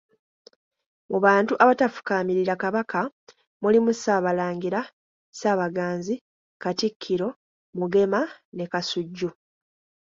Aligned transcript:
Mu 1.09 1.17
bantu 1.25 1.53
abatafukaamirira 1.63 2.53
Kabaka 2.63 2.99
mulimu 3.61 3.89
Ssaabalangira, 3.95 4.79
Ssaabaganzi, 4.89 6.13
Katikkiro, 6.61 7.27
Mugema 7.77 8.21
ne 8.55 8.65
Kasujju. 8.71 9.29